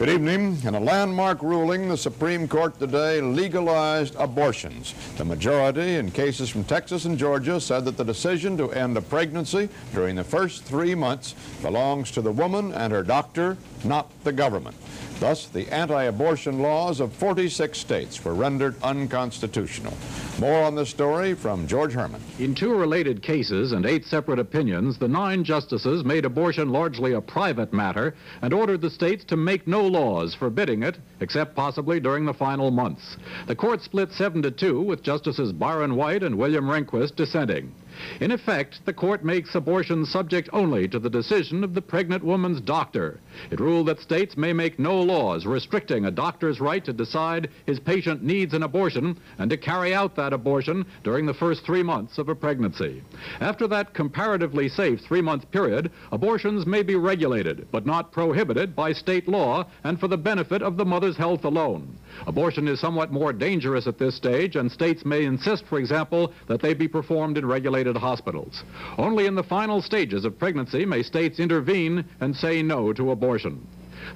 Good 0.00 0.08
evening. 0.08 0.56
In 0.64 0.74
a 0.74 0.80
landmark 0.80 1.42
ruling, 1.42 1.90
the 1.90 1.96
Supreme 1.98 2.48
Court 2.48 2.78
today 2.78 3.20
legalized 3.20 4.14
abortions. 4.14 4.94
The 5.18 5.26
majority 5.26 5.96
in 5.96 6.10
cases 6.10 6.48
from 6.48 6.64
Texas 6.64 7.04
and 7.04 7.18
Georgia 7.18 7.60
said 7.60 7.84
that 7.84 7.98
the 7.98 8.04
decision 8.04 8.56
to 8.56 8.72
end 8.72 8.96
a 8.96 9.02
pregnancy 9.02 9.68
during 9.92 10.16
the 10.16 10.24
first 10.24 10.64
three 10.64 10.94
months 10.94 11.34
belongs 11.60 12.10
to 12.12 12.22
the 12.22 12.32
woman 12.32 12.72
and 12.72 12.94
her 12.94 13.02
doctor, 13.02 13.58
not 13.84 14.08
the 14.24 14.32
government. 14.32 14.74
Thus, 15.20 15.48
the 15.48 15.68
anti-abortion 15.68 16.60
laws 16.60 16.98
of 16.98 17.12
46 17.12 17.78
states 17.78 18.24
were 18.24 18.32
rendered 18.32 18.74
unconstitutional. 18.82 19.92
More 20.38 20.62
on 20.62 20.74
this 20.74 20.88
story 20.88 21.34
from 21.34 21.66
George 21.66 21.92
Herman. 21.92 22.22
In 22.38 22.54
two 22.54 22.74
related 22.74 23.22
cases 23.22 23.72
and 23.72 23.84
eight 23.84 24.06
separate 24.06 24.38
opinions, 24.38 24.96
the 24.96 25.08
nine 25.08 25.44
justices 25.44 26.06
made 26.06 26.24
abortion 26.24 26.72
largely 26.72 27.12
a 27.12 27.20
private 27.20 27.70
matter 27.70 28.14
and 28.40 28.54
ordered 28.54 28.80
the 28.80 28.88
states 28.88 29.22
to 29.24 29.36
make 29.36 29.66
no 29.66 29.86
laws 29.86 30.34
forbidding 30.34 30.82
it, 30.82 30.96
except 31.20 31.54
possibly 31.54 32.00
during 32.00 32.24
the 32.24 32.32
final 32.32 32.70
months. 32.70 33.18
The 33.46 33.54
court 33.54 33.82
split 33.82 34.12
7 34.12 34.40
to 34.40 34.50
2 34.50 34.80
with 34.80 35.02
Justices 35.02 35.52
Byron 35.52 35.96
White 35.96 36.22
and 36.22 36.38
William 36.38 36.64
Rehnquist 36.64 37.14
dissenting. 37.14 37.74
In 38.20 38.30
effect, 38.30 38.84
the 38.86 38.92
court 38.92 39.24
makes 39.24 39.54
abortion 39.54 40.06
subject 40.06 40.48
only 40.52 40.88
to 40.88 40.98
the 40.98 41.10
decision 41.10 41.62
of 41.62 41.74
the 41.74 41.82
pregnant 41.82 42.24
woman's 42.24 42.60
doctor. 42.60 43.20
It 43.50 43.60
ruled 43.60 43.88
that 43.88 44.00
states 44.00 44.36
may 44.36 44.52
make 44.52 44.78
no 44.78 45.00
laws 45.00 45.46
restricting 45.46 46.04
a 46.04 46.10
doctor's 46.10 46.60
right 46.60 46.84
to 46.84 46.92
decide 46.92 47.48
his 47.66 47.80
patient 47.80 48.22
needs 48.22 48.54
an 48.54 48.62
abortion 48.62 49.18
and 49.38 49.50
to 49.50 49.56
carry 49.56 49.94
out 49.94 50.16
that 50.16 50.32
abortion 50.32 50.86
during 51.04 51.26
the 51.26 51.34
first 51.34 51.64
three 51.64 51.82
months 51.82 52.18
of 52.18 52.28
a 52.28 52.34
pregnancy. 52.34 53.02
After 53.40 53.66
that 53.68 53.94
comparatively 53.94 54.68
safe 54.68 55.00
three-month 55.00 55.50
period, 55.50 55.90
abortions 56.12 56.66
may 56.66 56.82
be 56.82 56.96
regulated, 56.96 57.68
but 57.70 57.86
not 57.86 58.12
prohibited 58.12 58.74
by 58.74 58.92
state 58.92 59.28
law 59.28 59.66
and 59.84 59.98
for 60.00 60.08
the 60.08 60.16
benefit 60.16 60.62
of 60.62 60.76
the 60.76 60.84
mother's 60.84 61.16
health 61.16 61.44
alone. 61.44 61.98
Abortion 62.26 62.68
is 62.68 62.80
somewhat 62.80 63.12
more 63.12 63.32
dangerous 63.32 63.86
at 63.86 63.98
this 63.98 64.14
stage, 64.14 64.56
and 64.56 64.70
states 64.70 65.04
may 65.04 65.24
insist, 65.24 65.64
for 65.66 65.78
example, 65.78 66.32
that 66.48 66.60
they 66.60 66.74
be 66.74 66.88
performed 66.88 67.38
in 67.38 67.46
regulated 67.46 67.96
hospitals. 67.96 68.62
Only 68.98 69.26
in 69.26 69.34
the 69.34 69.42
final 69.42 69.82
stages 69.82 70.24
of 70.24 70.38
pregnancy 70.38 70.84
may 70.84 71.02
states 71.02 71.40
intervene 71.40 72.04
and 72.20 72.34
say 72.34 72.62
no 72.62 72.92
to 72.92 73.10
abortion. 73.10 73.66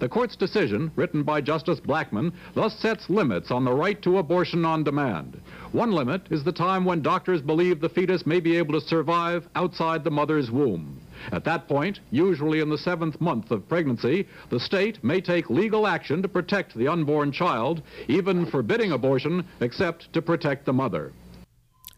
The 0.01 0.09
court's 0.09 0.35
decision, 0.35 0.91
written 0.97 1.23
by 1.23 1.41
Justice 1.41 1.79
Blackmun, 1.79 2.33
thus 2.55 2.75
sets 2.79 3.11
limits 3.11 3.51
on 3.51 3.65
the 3.65 3.73
right 3.73 4.01
to 4.03 4.19
abortion 4.19 4.65
on 4.65 4.83
demand. 4.83 5.41
One 5.73 5.93
limit 5.93 6.23
is 6.31 6.43
the 6.43 6.53
time 6.53 6.85
when 6.85 7.03
doctors 7.03 7.43
believe 7.43 7.81
the 7.81 7.89
fetus 7.89 8.27
may 8.27 8.41
be 8.41 8.57
able 8.57 8.81
to 8.81 8.87
survive 8.87 9.47
outside 9.55 10.03
the 10.03 10.11
mother's 10.11 10.51
womb. 10.51 11.01
At 11.31 11.45
that 11.45 11.69
point, 11.69 12.01
usually 12.11 12.61
in 12.61 12.69
the 12.69 12.79
seventh 12.79 13.21
month 13.21 13.51
of 13.51 13.69
pregnancy, 13.69 14.27
the 14.51 14.61
state 14.61 15.03
may 15.03 15.21
take 15.21 15.49
legal 15.51 15.87
action 15.87 16.23
to 16.23 16.29
protect 16.29 16.75
the 16.75 16.89
unborn 16.89 17.33
child, 17.33 17.83
even 18.09 18.47
forbidding 18.47 18.93
abortion 18.93 19.45
except 19.61 20.13
to 20.13 20.23
protect 20.23 20.67
the 20.67 20.73
mother. 20.73 21.13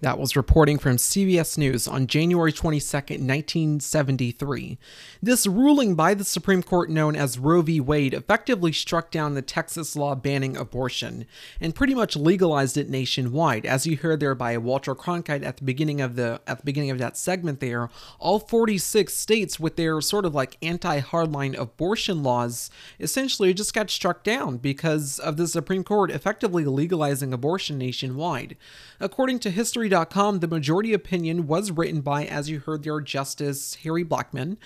That 0.03 0.19
was 0.19 0.37
reporting 0.37 0.79
from 0.79 0.99
CBS 0.99 1.57
News 1.57 1.89
on 1.89 2.07
January 2.07 2.53
22, 2.53 2.97
1973. 2.97 4.77
This 5.23 5.47
ruling 5.47 5.95
by 5.95 6.13
the 6.13 6.23
Supreme 6.23 6.63
Court, 6.63 6.91
known 6.91 7.17
as 7.17 7.39
Roe 7.39 7.63
v. 7.63 7.81
Wade, 7.81 8.13
effectively 8.13 8.73
struck 8.73 9.11
down 9.11 9.33
the 9.33 9.41
Texas 9.41 9.97
law 9.97 10.15
banning 10.15 10.55
abortion 10.55 11.25
and 11.63 11.75
pretty 11.75 11.95
much 11.95 12.15
legalized 12.15 12.77
it 12.77 12.91
nationwide. 12.91 13.65
As 13.65 13.87
you 13.87 13.97
heard 13.97 14.21
there 14.21 14.35
by 14.35 14.59
Walter 14.59 14.95
Cronkite 14.95 15.43
at 15.43 15.57
the 15.57 15.65
beginning 15.65 16.03
of 16.03 16.15
the 16.15 16.43
at 16.47 16.59
the 16.59 16.65
beginning 16.65 16.91
of 16.91 16.99
that 16.99 17.17
segment 17.17 17.61
there, 17.61 17.89
all 18.19 18.39
46 18.39 19.15
states 19.15 19.59
with 19.59 19.77
their 19.77 20.03
sort 20.03 20.27
of 20.27 20.35
like 20.35 20.59
anti-hardline 20.61 21.59
abortion 21.59 22.23
laws 22.23 22.71
essentially 23.01 23.55
just 23.55 23.73
got 23.73 23.89
struck 23.89 24.23
down 24.23 24.59
because 24.59 25.19
of 25.19 25.39
the 25.39 25.49
Supreme 25.49 25.85
Court 25.85 26.11
effectively 26.11 26.67
legalizing 26.67 27.33
abortion 27.33 27.79
nationwide. 27.79 28.59
According 29.01 29.39
to 29.39 29.51
history 29.51 29.86
History.com, 29.87 30.41
the 30.41 30.49
majority 30.49 30.93
opinion 30.93 31.47
was 31.47 31.71
written 31.71 32.01
by, 32.01 32.25
as 32.25 32.51
you 32.51 32.59
heard 32.59 32.83
there, 32.83 33.01
Justice 33.01 33.77
Harry 33.85 34.05
Blackmun, 34.05 34.57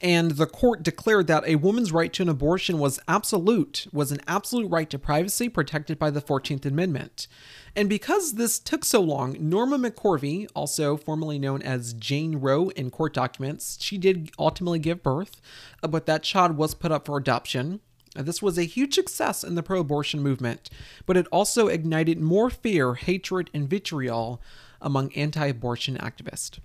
and 0.00 0.30
the 0.30 0.46
court 0.46 0.82
declared 0.82 1.26
that 1.26 1.46
a 1.46 1.56
woman's 1.56 1.92
right 1.92 2.10
to 2.14 2.22
an 2.22 2.30
abortion 2.30 2.78
was 2.78 2.98
absolute, 3.06 3.86
was 3.92 4.12
an 4.12 4.20
absolute 4.26 4.70
right 4.70 4.88
to 4.88 4.98
privacy 4.98 5.50
protected 5.50 5.98
by 5.98 6.08
the 6.08 6.22
14th 6.22 6.64
Amendment. 6.64 7.28
And 7.76 7.90
because 7.90 8.34
this 8.34 8.58
took 8.58 8.82
so 8.82 9.02
long, 9.02 9.36
Norma 9.38 9.78
McCorvey, 9.78 10.48
also 10.54 10.96
formerly 10.96 11.38
known 11.38 11.60
as 11.60 11.92
Jane 11.92 12.36
Roe 12.36 12.70
in 12.70 12.90
court 12.90 13.12
documents, 13.12 13.76
she 13.78 13.98
did 13.98 14.30
ultimately 14.38 14.78
give 14.78 15.02
birth, 15.02 15.42
but 15.82 16.06
that 16.06 16.22
child 16.22 16.56
was 16.56 16.74
put 16.74 16.92
up 16.92 17.04
for 17.04 17.18
adoption. 17.18 17.80
This 18.14 18.42
was 18.42 18.58
a 18.58 18.64
huge 18.64 18.94
success 18.94 19.42
in 19.42 19.54
the 19.54 19.62
pro 19.62 19.80
abortion 19.80 20.20
movement, 20.22 20.68
but 21.06 21.16
it 21.16 21.26
also 21.32 21.68
ignited 21.68 22.20
more 22.20 22.50
fear, 22.50 22.94
hatred, 22.94 23.48
and 23.54 23.68
vitriol 23.68 24.40
among 24.82 25.12
anti 25.14 25.46
abortion 25.46 25.96
activists. 25.96 26.58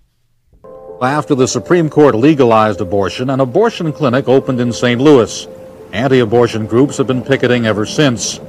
After 1.02 1.36
the 1.36 1.48
Supreme 1.48 1.90
Court 1.90 2.16
legalized 2.16 2.82
abortion, 2.82 3.30
an 3.30 3.40
abortion 3.40 3.94
clinic 3.94 4.28
opened 4.28 4.60
in 4.60 4.74
St. 4.74 5.00
Louis. 5.00 5.48
Anti 5.94 6.20
abortion 6.20 6.66
groups 6.66 6.98
have 6.98 7.08
been 7.08 7.22
picketing 7.22 7.66
ever 7.66 7.86
since. 7.86 8.40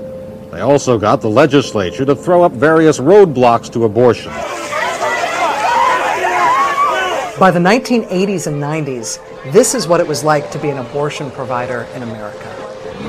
They 0.50 0.61
also 0.61 0.99
got 0.99 1.21
the 1.21 1.31
legislature 1.31 2.05
to 2.05 2.17
throw 2.17 2.43
up 2.43 2.50
various 2.52 2.99
roadblocks 2.99 3.73
to 3.75 3.85
abortion. 3.85 4.33
By 7.38 7.52
the 7.52 7.61
1980s 7.61 8.49
and 8.49 8.61
90s, 8.61 9.52
this 9.52 9.76
is 9.76 9.87
what 9.87 10.00
it 10.00 10.09
was 10.09 10.25
like 10.25 10.50
to 10.50 10.59
be 10.59 10.71
an 10.71 10.78
abortion 10.78 11.31
provider 11.31 11.83
in 11.95 12.02
America. 12.02 12.58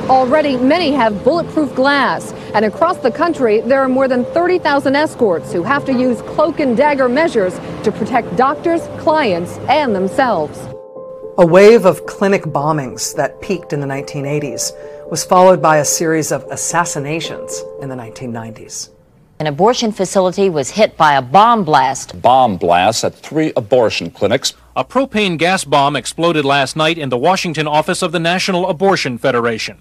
Already, 0.10 0.58
many 0.58 0.92
have 0.94 1.24
bulletproof 1.24 1.76
glass, 1.76 2.34
and 2.56 2.66
across 2.66 2.98
the 2.98 3.12
country, 3.12 3.62
there 3.62 3.80
are 3.80 3.88
more 3.88 4.08
than 4.08 4.26
30,000 4.26 4.96
escorts 4.96 5.54
who 5.54 5.62
have 5.62 5.86
to 5.86 5.94
use 5.94 6.24
cloak 6.24 6.60
and 6.60 6.76
dagger 6.76 7.08
measures 7.08 7.60
to 7.84 7.92
protect 7.92 8.36
doctors, 8.36 8.82
clients, 8.98 9.60
and 9.70 9.94
themselves. 9.94 10.68
A 11.38 11.46
wave 11.46 11.86
of 11.86 12.08
clinic 12.08 12.42
bombings 12.42 13.16
that 13.18 13.40
peaked 13.40 13.72
in 13.72 13.82
the 13.82 13.86
1980s 13.86 14.72
was 15.12 15.24
followed 15.24 15.62
by 15.62 15.78
a 15.78 15.86
series 15.86 16.32
of 16.32 16.44
assassinations 16.46 17.64
in 17.80 17.88
the 17.88 17.96
1990s. 17.96 18.90
An 19.40 19.46
abortion 19.46 19.92
facility 19.92 20.50
was 20.50 20.72
hit 20.72 20.98
by 20.98 21.14
a 21.14 21.22
bomb 21.22 21.64
blast. 21.64 22.20
Bomb 22.20 22.58
blasts 22.58 23.04
at 23.04 23.14
three 23.14 23.54
abortion 23.56 24.10
clinics. 24.10 24.56
A 24.76 24.84
propane 24.84 25.38
gas 25.38 25.64
bomb 25.64 25.96
exploded 25.96 26.46
last 26.46 26.76
night 26.76 26.98
in 26.98 27.10
the 27.10 27.18
Washington 27.18 27.68
office 27.68 28.02
of 28.02 28.12
the 28.12 28.20
National 28.20 28.68
Abortion 28.68 29.20
Federation. 29.20 29.78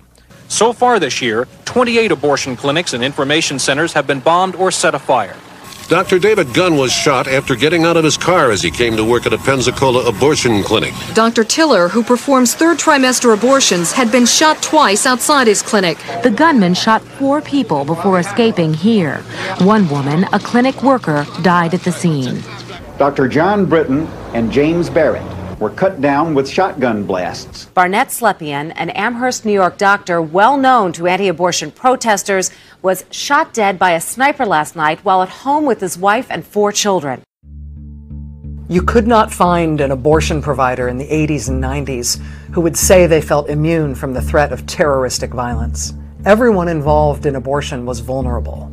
So 0.48 0.72
far 0.72 0.98
this 0.98 1.20
year, 1.20 1.46
28 1.66 2.10
abortion 2.10 2.56
clinics 2.56 2.94
and 2.94 3.04
information 3.04 3.58
centers 3.58 3.92
have 3.92 4.06
been 4.06 4.20
bombed 4.20 4.56
or 4.56 4.70
set 4.70 4.94
afire. 4.94 5.36
Dr. 5.88 6.18
David 6.18 6.52
Gunn 6.52 6.76
was 6.76 6.92
shot 6.92 7.26
after 7.26 7.54
getting 7.54 7.84
out 7.84 7.96
of 7.96 8.04
his 8.04 8.18
car 8.18 8.50
as 8.50 8.60
he 8.60 8.70
came 8.70 8.94
to 8.96 9.04
work 9.04 9.24
at 9.24 9.32
a 9.32 9.38
Pensacola 9.38 10.06
abortion 10.06 10.62
clinic. 10.62 10.92
Dr. 11.14 11.44
Tiller, 11.44 11.88
who 11.88 12.02
performs 12.02 12.54
third 12.54 12.78
trimester 12.78 13.32
abortions, 13.32 13.92
had 13.92 14.12
been 14.12 14.26
shot 14.26 14.62
twice 14.62 15.06
outside 15.06 15.46
his 15.46 15.62
clinic. 15.62 15.96
The 16.22 16.30
gunman 16.30 16.74
shot 16.74 17.00
four 17.02 17.40
people 17.40 17.86
before 17.86 18.18
escaping 18.18 18.74
here. 18.74 19.18
One 19.60 19.88
woman, 19.88 20.24
a 20.32 20.38
clinic 20.38 20.82
worker, 20.82 21.26
died 21.40 21.72
at 21.72 21.80
the 21.80 21.92
scene. 21.92 22.42
Dr. 22.98 23.26
John 23.26 23.64
Britton 23.64 24.06
and 24.34 24.52
James 24.52 24.90
Barrett 24.90 25.37
were 25.58 25.70
cut 25.70 26.00
down 26.00 26.34
with 26.34 26.48
shotgun 26.48 27.04
blasts. 27.04 27.66
Barnett 27.66 28.08
Slepian, 28.08 28.72
an 28.76 28.90
Amherst, 28.90 29.44
New 29.44 29.52
York 29.52 29.78
doctor 29.78 30.22
well 30.22 30.56
known 30.56 30.92
to 30.92 31.06
anti 31.06 31.28
abortion 31.28 31.70
protesters, 31.70 32.50
was 32.82 33.04
shot 33.10 33.52
dead 33.52 33.78
by 33.78 33.92
a 33.92 34.00
sniper 34.00 34.46
last 34.46 34.76
night 34.76 35.00
while 35.04 35.22
at 35.22 35.28
home 35.28 35.64
with 35.64 35.80
his 35.80 35.98
wife 35.98 36.26
and 36.30 36.46
four 36.46 36.72
children. 36.72 37.22
You 38.70 38.82
could 38.82 39.06
not 39.06 39.32
find 39.32 39.80
an 39.80 39.90
abortion 39.90 40.42
provider 40.42 40.88
in 40.88 40.98
the 40.98 41.08
80s 41.08 41.48
and 41.48 41.62
90s 41.62 42.20
who 42.52 42.60
would 42.60 42.76
say 42.76 43.06
they 43.06 43.22
felt 43.22 43.48
immune 43.48 43.94
from 43.94 44.12
the 44.12 44.20
threat 44.20 44.52
of 44.52 44.66
terroristic 44.66 45.32
violence. 45.32 45.94
Everyone 46.26 46.68
involved 46.68 47.24
in 47.24 47.36
abortion 47.36 47.86
was 47.86 48.00
vulnerable. 48.00 48.70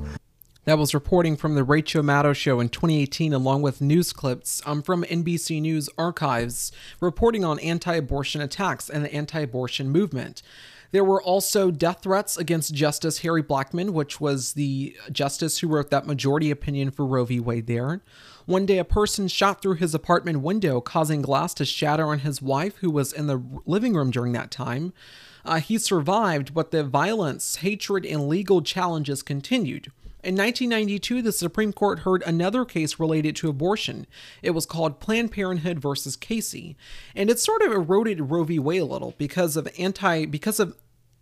That 0.66 0.80
was 0.80 0.96
reporting 0.96 1.38
from 1.38 1.54
the 1.54 1.64
Rachel 1.64 2.02
Maddow 2.02 2.36
Show 2.36 2.60
in 2.60 2.70
2018, 2.70 3.34
along 3.34 3.62
with 3.62 3.82
news 3.82 4.12
clips 4.12 4.64
um, 4.66 4.82
from 4.82 5.04
NBC 5.04 5.62
News 5.62 5.90
archives 5.96 6.72
reporting 7.00 7.46
on 7.46 7.60
anti 7.60 7.94
abortion 7.94 8.42
attacks 8.42 8.90
and 8.90 9.06
the 9.06 9.14
anti 9.14 9.42
abortion 9.42 9.92
movement. 9.92 10.42
There 10.90 11.04
were 11.04 11.22
also 11.22 11.70
death 11.70 12.00
threats 12.02 12.36
against 12.36 12.74
Justice 12.74 13.20
Harry 13.20 13.44
Blackmun, 13.44 13.92
which 13.92 14.20
was 14.20 14.54
the 14.54 14.98
justice 15.12 15.60
who 15.60 15.68
wrote 15.68 15.92
that 15.92 16.08
majority 16.08 16.50
opinion 16.50 16.90
for 16.90 17.06
Roe 17.06 17.26
v. 17.26 17.40
Wade 17.40 17.68
there. 17.68 18.02
One 18.48 18.66
day, 18.66 18.80
a 18.80 18.86
person 18.86 19.28
shot 19.28 19.62
through 19.62 19.76
his 19.76 19.94
apartment 19.94 20.42
window, 20.42 20.82
causing 20.82 21.22
glass 21.22 21.54
to 21.56 21.66
shatter 21.66 22.08
on 22.08 22.20
his 22.20 22.42
wife, 22.42 22.78
who 22.78 22.90
was 22.90 23.14
in 23.14 23.28
the 23.28 23.44
living 23.68 23.94
room 23.94 24.10
during 24.10 24.34
that 24.34 24.50
time. 24.50 24.94
Uh, 25.44 25.60
he 25.60 25.78
survived, 25.78 26.56
but 26.56 26.72
the 26.72 26.84
violence, 26.84 27.58
hatred, 27.58 28.04
and 28.04 28.28
legal 28.28 28.64
challenges 28.64 29.22
continued. 29.22 29.92
In 30.26 30.34
1992, 30.34 31.22
the 31.22 31.32
Supreme 31.32 31.72
Court 31.72 32.00
heard 32.00 32.24
another 32.24 32.66
case 32.66 33.00
related 33.00 33.36
to 33.36 33.48
abortion. 33.48 34.08
It 34.42 34.52
was 34.52 34.66
called 34.66 35.00
Planned 35.00 35.32
Parenthood 35.32 35.78
versus 35.78 36.16
Casey, 36.16 36.76
and 37.16 37.30
it 37.30 37.40
sort 37.40 37.62
of 37.62 37.72
eroded 37.72 38.32
Roe 38.32 38.44
v. 38.44 38.58
Wade 38.58 38.82
a 38.82 38.86
little 38.86 39.14
because 39.20 39.56
of 39.56 39.68
anti 39.78 40.26
because 40.26 40.60
of 40.60 40.76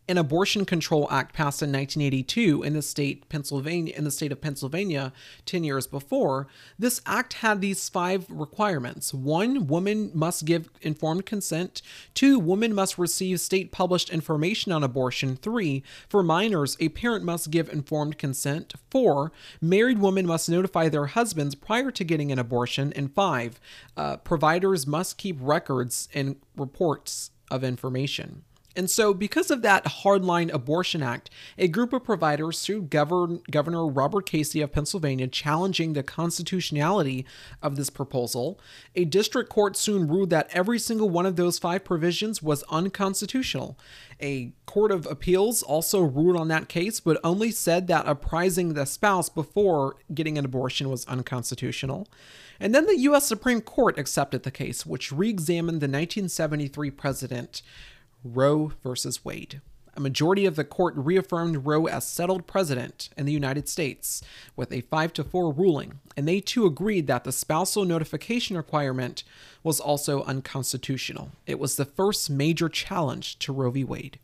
an 0.07 0.17
abortion 0.17 0.65
control 0.65 1.07
act 1.09 1.33
passed 1.33 1.61
in 1.61 1.71
1982 1.71 2.61
in 2.63 2.73
the 2.73 2.81
state 2.81 3.29
Pennsylvania 3.29 3.93
in 3.95 4.03
the 4.03 4.11
state 4.11 4.31
of 4.31 4.41
Pennsylvania 4.41 5.13
10 5.45 5.63
years 5.63 5.87
before. 5.87 6.47
This 6.77 7.01
act 7.05 7.33
had 7.35 7.61
these 7.61 7.87
five 7.87 8.25
requirements. 8.29 9.13
One 9.13 9.67
woman 9.67 10.11
must 10.13 10.45
give 10.45 10.69
informed 10.81 11.25
consent. 11.25 11.81
Two 12.13 12.37
woman 12.37 12.73
must 12.73 12.97
receive 12.97 13.39
state 13.39 13.71
published 13.71 14.09
information 14.09 14.71
on 14.73 14.83
abortion. 14.83 15.37
Three 15.37 15.83
for 16.09 16.21
minors 16.21 16.75
a 16.79 16.89
parent 16.89 17.23
must 17.23 17.49
give 17.49 17.71
informed 17.71 18.17
consent. 18.17 18.73
Four 18.89 19.31
married 19.61 19.99
women 19.99 20.27
must 20.27 20.49
notify 20.49 20.89
their 20.89 21.07
husbands 21.07 21.55
prior 21.55 21.91
to 21.91 22.03
getting 22.03 22.31
an 22.31 22.39
abortion. 22.39 22.91
And 22.93 23.13
five 23.13 23.59
uh, 23.95 24.17
providers 24.17 24.85
must 24.85 25.17
keep 25.17 25.37
records 25.39 26.09
and 26.13 26.35
reports 26.57 27.31
of 27.49 27.63
information 27.63 28.43
and 28.75 28.89
so, 28.89 29.13
because 29.13 29.51
of 29.51 29.61
that 29.61 29.85
hardline 29.85 30.51
abortion 30.51 31.03
act, 31.03 31.29
a 31.57 31.67
group 31.67 31.93
of 31.93 32.03
providers 32.03 32.57
sued 32.57 32.89
Governor, 32.89 33.39
Governor 33.51 33.85
Robert 33.85 34.25
Casey 34.25 34.61
of 34.61 34.71
Pennsylvania, 34.71 35.27
challenging 35.27 35.93
the 35.93 36.01
constitutionality 36.01 37.25
of 37.61 37.75
this 37.75 37.91
proposal. 37.91 38.59
A 38.95 39.05
district 39.05 39.51
court 39.51 39.77
soon 39.77 40.07
ruled 40.07 40.31
that 40.31 40.49
every 40.51 40.79
single 40.79 41.09
one 41.09 41.27
of 41.27 41.35
those 41.35 41.59
five 41.59 41.83
provisions 41.83 42.41
was 42.41 42.63
unconstitutional. 42.63 43.77
A 44.19 44.53
court 44.65 44.91
of 44.91 45.05
appeals 45.05 45.61
also 45.61 46.01
ruled 46.01 46.37
on 46.37 46.47
that 46.47 46.67
case, 46.67 46.99
but 46.99 47.19
only 47.23 47.51
said 47.51 47.87
that 47.87 48.07
apprising 48.07 48.73
the 48.73 48.85
spouse 48.85 49.29
before 49.29 49.97
getting 50.13 50.37
an 50.39 50.45
abortion 50.45 50.89
was 50.89 51.05
unconstitutional. 51.05 52.07
And 52.59 52.73
then 52.73 52.85
the 52.85 52.99
U.S. 52.99 53.27
Supreme 53.27 53.61
Court 53.61 53.99
accepted 53.99 54.43
the 54.43 54.51
case, 54.51 54.85
which 54.85 55.11
re 55.11 55.29
examined 55.29 55.81
the 55.81 55.87
1973 55.87 56.91
precedent. 56.91 57.61
Roe 58.23 58.71
versus 58.81 59.25
Wade. 59.25 59.61
A 59.95 59.99
majority 59.99 60.45
of 60.45 60.55
the 60.55 60.63
court 60.63 60.95
reaffirmed 60.97 61.67
Roe 61.67 61.85
as 61.85 62.07
settled 62.07 62.47
precedent 62.47 63.09
in 63.15 63.27
the 63.27 63.31
United 63.31 63.69
States 63.69 64.23
with 64.55 64.71
a 64.71 64.81
5 64.81 65.13
to 65.13 65.23
4 65.23 65.53
ruling, 65.53 65.99
and 66.17 66.27
they 66.27 66.39
too 66.39 66.65
agreed 66.65 67.05
that 67.07 67.25
the 67.25 67.31
spousal 67.31 67.85
notification 67.85 68.57
requirement 68.57 69.23
was 69.61 69.79
also 69.79 70.23
unconstitutional. 70.23 71.31
It 71.45 71.59
was 71.59 71.75
the 71.75 71.85
first 71.85 72.29
major 72.29 72.69
challenge 72.69 73.37
to 73.39 73.53
Roe 73.53 73.69
v. 73.69 73.83
Wade. 73.83 74.17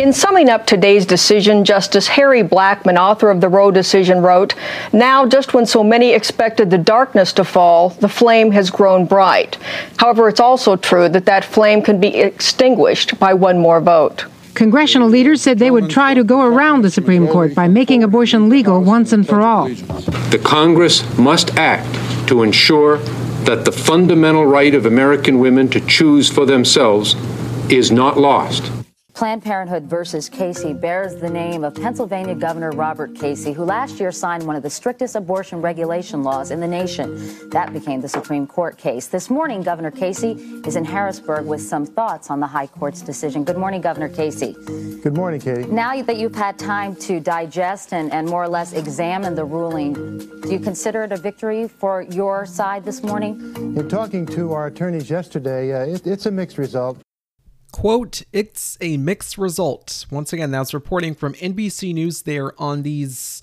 In 0.00 0.14
summing 0.14 0.48
up 0.48 0.64
today's 0.64 1.04
decision, 1.04 1.62
Justice 1.62 2.08
Harry 2.08 2.42
Blackmun, 2.42 2.96
author 2.96 3.28
of 3.28 3.42
the 3.42 3.50
Roe 3.50 3.70
decision, 3.70 4.22
wrote 4.22 4.54
Now, 4.94 5.26
just 5.26 5.52
when 5.52 5.66
so 5.66 5.84
many 5.84 6.12
expected 6.12 6.70
the 6.70 6.78
darkness 6.78 7.34
to 7.34 7.44
fall, 7.44 7.90
the 7.90 8.08
flame 8.08 8.50
has 8.52 8.70
grown 8.70 9.04
bright. 9.04 9.58
However, 9.98 10.30
it's 10.30 10.40
also 10.40 10.76
true 10.76 11.10
that 11.10 11.26
that 11.26 11.44
flame 11.44 11.82
can 11.82 12.00
be 12.00 12.16
extinguished 12.16 13.18
by 13.18 13.34
one 13.34 13.58
more 13.58 13.78
vote. 13.78 14.24
Congressional 14.54 15.06
leaders 15.06 15.42
said 15.42 15.58
they 15.58 15.70
would 15.70 15.90
try 15.90 16.14
to 16.14 16.24
go 16.24 16.46
around 16.46 16.80
the 16.80 16.90
Supreme 16.90 17.28
Court 17.28 17.54
by 17.54 17.68
making 17.68 18.02
abortion 18.02 18.48
legal 18.48 18.80
once 18.80 19.12
and 19.12 19.28
for 19.28 19.42
all. 19.42 19.68
The 19.68 20.40
Congress 20.42 21.04
must 21.18 21.58
act 21.58 22.26
to 22.26 22.42
ensure 22.42 22.96
that 23.44 23.66
the 23.66 23.72
fundamental 23.72 24.46
right 24.46 24.74
of 24.74 24.86
American 24.86 25.40
women 25.40 25.68
to 25.68 25.80
choose 25.80 26.30
for 26.30 26.46
themselves 26.46 27.16
is 27.70 27.92
not 27.92 28.16
lost. 28.16 28.79
Planned 29.14 29.42
Parenthood 29.42 29.84
versus 29.84 30.28
Casey 30.28 30.72
bears 30.72 31.16
the 31.16 31.28
name 31.28 31.64
of 31.64 31.74
Pennsylvania 31.74 32.34
Governor 32.34 32.70
Robert 32.70 33.14
Casey, 33.14 33.52
who 33.52 33.64
last 33.64 33.98
year 33.98 34.12
signed 34.12 34.46
one 34.46 34.56
of 34.56 34.62
the 34.62 34.70
strictest 34.70 35.16
abortion 35.16 35.60
regulation 35.60 36.22
laws 36.22 36.50
in 36.50 36.60
the 36.60 36.68
nation. 36.68 37.50
That 37.50 37.72
became 37.72 38.00
the 38.00 38.08
Supreme 38.08 38.46
Court 38.46 38.78
case. 38.78 39.08
This 39.08 39.28
morning, 39.28 39.62
Governor 39.62 39.90
Casey 39.90 40.32
is 40.66 40.76
in 40.76 40.84
Harrisburg 40.84 41.46
with 41.46 41.60
some 41.60 41.84
thoughts 41.84 42.30
on 42.30 42.40
the 42.40 42.46
High 42.46 42.66
Court's 42.66 43.02
decision. 43.02 43.44
Good 43.44 43.58
morning, 43.58 43.80
Governor 43.80 44.08
Casey. 44.08 44.54
Good 45.02 45.16
morning, 45.16 45.40
Katie. 45.40 45.64
Now 45.64 46.00
that 46.02 46.16
you've 46.16 46.34
had 46.34 46.58
time 46.58 46.94
to 46.96 47.20
digest 47.20 47.92
and, 47.92 48.12
and 48.12 48.28
more 48.28 48.44
or 48.44 48.48
less 48.48 48.72
examine 48.72 49.34
the 49.34 49.44
ruling, 49.44 50.18
do 50.40 50.52
you 50.52 50.60
consider 50.60 51.04
it 51.04 51.12
a 51.12 51.16
victory 51.16 51.68
for 51.68 52.02
your 52.02 52.46
side 52.46 52.84
this 52.84 53.02
morning? 53.02 53.40
In 53.56 53.88
talking 53.88 54.24
to 54.26 54.52
our 54.52 54.66
attorneys 54.66 55.10
yesterday, 55.10 55.72
uh, 55.72 55.94
it, 55.94 56.06
it's 56.06 56.26
a 56.26 56.30
mixed 56.30 56.58
result. 56.58 56.98
Quote, 57.72 58.22
it's 58.32 58.76
a 58.80 58.96
mixed 58.96 59.38
result. 59.38 60.06
Once 60.10 60.32
again, 60.32 60.50
that's 60.50 60.74
reporting 60.74 61.14
from 61.14 61.34
NBC 61.34 61.94
News 61.94 62.22
there 62.22 62.60
on 62.60 62.82
these 62.82 63.42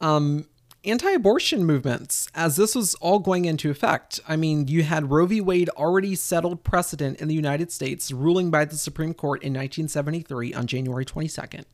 um, 0.00 0.46
anti 0.84 1.10
abortion 1.10 1.64
movements 1.64 2.28
as 2.34 2.56
this 2.56 2.74
was 2.74 2.94
all 2.96 3.18
going 3.18 3.44
into 3.44 3.70
effect. 3.70 4.20
I 4.28 4.36
mean, 4.36 4.68
you 4.68 4.82
had 4.82 5.10
Roe 5.10 5.26
v. 5.26 5.40
Wade 5.40 5.68
already 5.70 6.14
settled 6.14 6.62
precedent 6.62 7.20
in 7.20 7.28
the 7.28 7.34
United 7.34 7.72
States, 7.72 8.12
ruling 8.12 8.50
by 8.50 8.64
the 8.64 8.76
Supreme 8.76 9.14
Court 9.14 9.42
in 9.42 9.52
1973 9.52 10.54
on 10.54 10.66
January 10.66 11.04
22nd. 11.04 11.64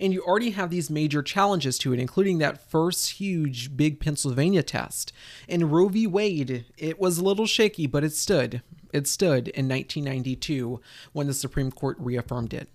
And 0.00 0.12
you 0.12 0.22
already 0.22 0.50
have 0.50 0.70
these 0.70 0.90
major 0.90 1.22
challenges 1.22 1.78
to 1.78 1.92
it, 1.92 2.00
including 2.00 2.38
that 2.38 2.70
first 2.70 3.12
huge 3.12 3.76
big 3.76 4.00
Pennsylvania 4.00 4.62
test. 4.62 5.12
And 5.48 5.72
Roe 5.72 5.88
v. 5.88 6.06
Wade, 6.06 6.66
it 6.76 7.00
was 7.00 7.18
a 7.18 7.24
little 7.24 7.46
shaky, 7.46 7.86
but 7.86 8.04
it 8.04 8.12
stood. 8.12 8.62
It 8.92 9.06
stood 9.06 9.48
in 9.48 9.68
1992 9.68 10.80
when 11.12 11.26
the 11.26 11.34
Supreme 11.34 11.70
Court 11.70 11.96
reaffirmed 11.98 12.54
it. 12.54 12.68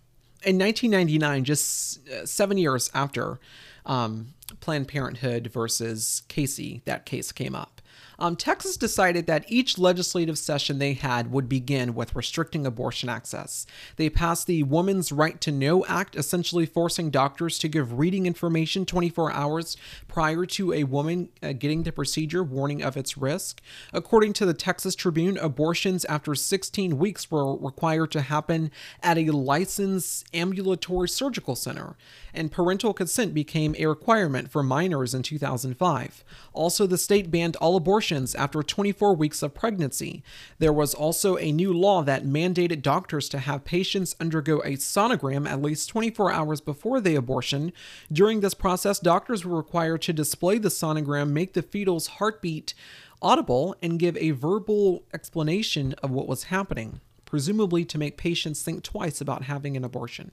In 0.43 0.57
1999, 0.57 1.43
just 1.43 2.09
uh, 2.09 2.25
seven 2.25 2.57
years 2.57 2.89
after 2.93 3.39
um, 3.85 4.33
Planned 4.59 4.87
Parenthood 4.87 5.47
versus 5.53 6.23
Casey, 6.27 6.81
that 6.85 7.05
case 7.05 7.31
came 7.31 7.55
up 7.55 7.80
um, 8.21 8.35
Texas 8.35 8.77
decided 8.77 9.25
that 9.25 9.45
each 9.47 9.79
legislative 9.79 10.37
session 10.37 10.77
they 10.77 10.93
had 10.93 11.31
would 11.31 11.49
begin 11.49 11.95
with 11.95 12.15
restricting 12.15 12.67
abortion 12.67 13.09
access. 13.09 13.65
They 13.95 14.11
passed 14.11 14.45
the 14.45 14.61
Woman's 14.61 15.11
Right 15.11 15.41
to 15.41 15.51
Know 15.51 15.83
Act, 15.87 16.15
essentially 16.15 16.67
forcing 16.67 17.09
doctors 17.09 17.57
to 17.57 17.67
give 17.67 17.97
reading 17.97 18.27
information 18.27 18.85
24 18.85 19.31
hours 19.31 19.75
prior 20.07 20.45
to 20.45 20.71
a 20.71 20.83
woman 20.83 21.29
uh, 21.41 21.53
getting 21.53 21.81
the 21.81 21.91
procedure, 21.91 22.43
warning 22.43 22.83
of 22.83 22.95
its 22.95 23.17
risk. 23.17 23.59
According 23.91 24.33
to 24.33 24.45
the 24.45 24.53
Texas 24.53 24.93
Tribune, 24.93 25.39
abortions 25.39 26.05
after 26.05 26.35
16 26.35 26.99
weeks 26.99 27.31
were 27.31 27.57
required 27.57 28.11
to 28.11 28.21
happen 28.21 28.69
at 29.01 29.17
a 29.17 29.31
licensed 29.31 30.27
ambulatory 30.31 31.09
surgical 31.09 31.55
center, 31.55 31.95
and 32.35 32.51
parental 32.51 32.93
consent 32.93 33.33
became 33.33 33.75
a 33.79 33.87
requirement 33.87 34.51
for 34.51 34.61
minors 34.61 35.15
in 35.15 35.23
2005. 35.23 36.23
Also, 36.53 36.85
the 36.85 36.99
state 36.99 37.31
banned 37.31 37.55
all 37.55 37.75
abortions 37.75 38.10
abortions 38.11 38.35
after 38.35 38.61
24 38.61 39.15
weeks 39.15 39.41
of 39.41 39.53
pregnancy. 39.53 40.21
There 40.59 40.73
was 40.73 40.93
also 40.93 41.37
a 41.37 41.51
new 41.51 41.71
law 41.71 42.03
that 42.03 42.25
mandated 42.25 42.81
doctors 42.81 43.29
to 43.29 43.39
have 43.39 43.63
patients 43.63 44.15
undergo 44.19 44.59
a 44.59 44.75
sonogram 44.75 45.47
at 45.47 45.61
least 45.61 45.89
24 45.89 46.31
hours 46.31 46.61
before 46.61 46.99
the 46.99 47.15
abortion. 47.15 47.71
During 48.11 48.41
this 48.41 48.53
process, 48.53 48.99
doctors 48.99 49.45
were 49.45 49.55
required 49.55 50.01
to 50.03 50.13
display 50.13 50.57
the 50.57 50.69
sonogram, 50.69 51.29
make 51.29 51.53
the 51.53 51.61
fetal's 51.61 52.07
heartbeat 52.19 52.73
audible, 53.21 53.75
and 53.81 53.99
give 53.99 54.17
a 54.17 54.31
verbal 54.31 55.03
explanation 55.13 55.93
of 56.03 56.11
what 56.11 56.27
was 56.27 56.45
happening, 56.45 56.99
presumably 57.23 57.85
to 57.85 57.97
make 57.97 58.17
patients 58.17 58.61
think 58.61 58.83
twice 58.83 59.21
about 59.21 59.43
having 59.43 59.77
an 59.77 59.85
abortion. 59.85 60.31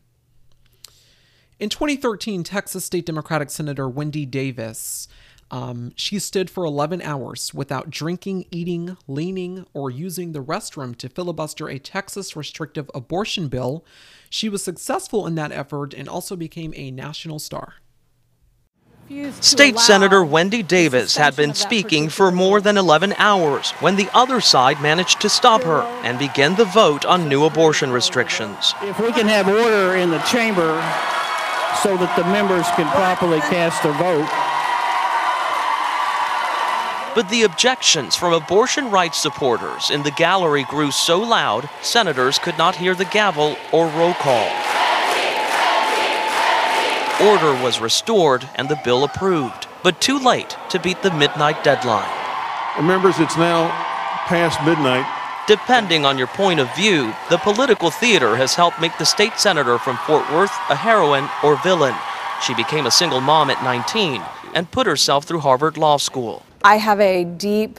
In 1.61 1.69
2013, 1.69 2.45
Texas 2.45 2.85
State 2.85 3.05
Democratic 3.05 3.51
Senator 3.51 3.89
Wendy 3.89 4.25
Davis 4.25 5.09
um, 5.51 5.93
she 5.97 6.19
stood 6.19 6.51
for 6.51 6.65
11 6.65 7.03
hours 7.03 7.55
without 7.55 7.91
drinking, 7.91 8.47
eating, 8.51 8.97
leaning, 9.07 9.67
or 9.73 9.91
using 9.91 10.33
the 10.33 10.43
restroom 10.43 10.97
to 10.97 11.09
filibuster 11.09 11.69
a 11.69 11.79
Texas 11.79 12.37
restrictive 12.37 12.91
abortion 12.95 13.49
bill. 13.49 13.85
She 14.29 14.49
was 14.49 14.63
successful 14.63 15.27
in 15.27 15.35
that 15.37 15.53
effort 15.53 15.95
and 15.95 16.09
also 16.09 16.37
became 16.37 16.75
a 16.77 16.91
national 16.91 17.39
star. 17.39 17.77
State 19.41 19.79
Senator 19.79 20.23
Wendy 20.23 20.63
Davis 20.63 21.17
had 21.17 21.35
been 21.35 21.55
speaking 21.55 22.11
for 22.11 22.31
more 22.31 22.61
than 22.61 22.77
11 22.77 23.15
hours 23.17 23.71
when 23.81 23.97
the 23.97 24.11
other 24.13 24.39
side 24.39 24.83
managed 24.83 25.23
to 25.23 25.31
stop 25.31 25.63
her 25.63 25.81
and 26.05 26.19
begin 26.19 26.55
the 26.57 26.67
vote 26.67 27.07
on 27.07 27.27
new 27.27 27.45
abortion 27.45 27.91
restrictions. 27.91 28.75
If 28.83 29.01
we 29.01 29.11
can 29.13 29.27
have 29.27 29.49
order 29.49 29.97
in 29.97 30.11
the 30.11 30.19
chamber 30.21 30.77
so 31.83 31.97
that 31.97 32.13
the 32.19 32.25
members 32.25 32.67
can 32.77 32.87
properly 32.91 33.41
cast 33.41 33.83
their 33.83 33.95
vote, 33.95 34.29
but 37.19 37.29
the 37.31 37.43
objections 37.43 38.15
from 38.15 38.33
abortion 38.33 38.93
rights 38.93 39.19
supporters 39.19 39.91
in 39.91 40.05
the 40.05 40.11
gallery 40.13 40.63
grew 40.63 40.93
so 40.93 41.19
loud, 41.19 41.69
senators 41.83 42.39
could 42.39 42.57
not 42.57 42.77
hear 42.77 42.95
the 42.95 43.07
gavel 43.07 43.57
or 43.73 43.89
roll 43.89 44.15
call. 44.15 44.49
Order 47.21 47.61
was 47.61 47.81
restored 47.81 48.49
and 48.55 48.69
the 48.69 48.81
bill 48.85 49.03
approved, 49.03 49.67
but 49.83 50.01
too 50.01 50.21
late 50.21 50.57
to 50.71 50.79
beat 50.79 51.03
the 51.03 51.11
midnight 51.11 51.65
deadline. 51.65 52.09
Members, 52.81 53.19
it's 53.19 53.37
now 53.37 53.67
past 54.29 54.65
midnight. 54.65 55.05
Depending 55.49 56.07
on 56.07 56.19
your 56.19 56.29
point 56.29 56.61
of 56.61 56.73
view, 56.77 57.13
the 57.31 57.39
political 57.39 57.91
theater 57.91 58.37
has 58.37 58.55
helped 58.55 58.81
make 58.81 58.97
the 58.97 59.05
state 59.05 59.41
senator 59.41 59.77
from 59.79 59.97
Fort 60.07 60.31
Worth 60.31 60.57
a 60.71 60.77
heroine 60.77 61.29
or 61.43 61.61
villain. 61.65 61.97
She 62.47 62.55
became 62.55 62.87
a 62.87 62.93
single 62.93 63.21
mom 63.21 63.51
at 63.51 63.65
19 63.65 64.23
and 64.55 64.71
put 64.71 64.87
herself 64.87 65.25
through 65.25 65.41
Harvard 65.41 65.77
Law 65.77 65.97
School. 65.97 66.45
I 66.65 66.77
have 66.77 67.01
a 67.01 67.25
deep, 67.25 67.79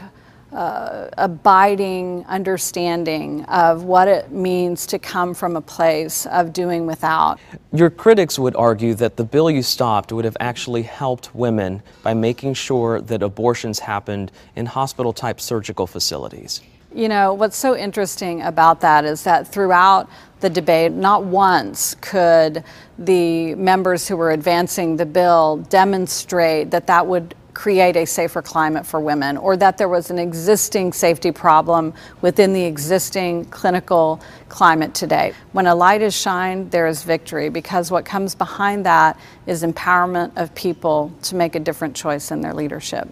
uh, 0.54 1.10
abiding 1.18 2.26
understanding 2.28 3.44
of 3.46 3.84
what 3.84 4.08
it 4.08 4.32
means 4.32 4.86
to 4.88 4.98
come 4.98 5.34
from 5.34 5.56
a 5.56 5.62
place 5.62 6.26
of 6.28 6.54
doing 6.54 6.86
without. 6.86 7.40
Your 7.72 7.90
critics 7.90 8.40
would 8.40 8.56
argue 8.56 8.94
that 8.96 9.18
the 9.18 9.24
bill 9.24 9.52
you 9.52 9.62
stopped 9.62 10.12
would 10.12 10.26
have 10.26 10.38
actually 10.40 10.84
helped 10.84 11.36
women 11.36 11.84
by 12.04 12.14
making 12.14 12.54
sure 12.56 13.02
that 13.02 13.22
abortions 13.22 13.80
happened 13.80 14.32
in 14.56 14.66
hospital 14.66 15.14
type 15.14 15.40
surgical 15.40 15.86
facilities. 15.86 16.62
You 16.96 17.08
know, 17.08 17.36
what's 17.36 17.58
so 17.58 17.76
interesting 17.76 18.42
about 18.42 18.82
that 18.82 19.06
is 19.06 19.24
that 19.24 19.48
throughout 19.48 20.10
the 20.40 20.50
debate, 20.50 20.92
not 20.94 21.24
once 21.24 21.96
could 22.02 22.64
the 22.98 23.54
members 23.56 24.08
who 24.08 24.18
were 24.18 24.32
advancing 24.32 24.96
the 24.96 25.06
bill 25.06 25.58
demonstrate 25.70 26.72
that 26.72 26.88
that 26.88 27.06
would 27.06 27.36
create 27.60 27.98
a 27.98 28.06
safer 28.06 28.42
climate 28.42 28.86
for 28.86 29.02
women 29.02 29.36
or 29.36 29.58
that 29.58 29.78
there 29.78 29.90
was 29.90 30.10
an 30.10 30.18
existing 30.18 30.94
safety 30.94 31.30
problem 31.30 31.94
within 32.22 32.54
the 32.54 32.64
existing 32.64 33.44
clinical 33.48 34.18
climate 34.48 34.94
today. 34.94 35.34
When 35.52 35.68
a 35.68 35.76
light 35.76 36.02
is 36.02 36.16
shined, 36.16 36.72
there 36.72 36.88
is 36.88 37.04
victory 37.04 37.50
because 37.50 37.92
what 37.92 38.06
comes 38.06 38.34
behind 38.34 38.86
that 38.86 39.20
is 39.46 39.62
empowerment 39.62 40.32
of 40.38 40.56
people 40.56 41.12
to 41.24 41.36
make 41.36 41.56
a 41.56 41.60
different 41.60 41.98
choice 41.98 42.32
in 42.32 42.40
their 42.40 42.54
leadership. 42.54 43.10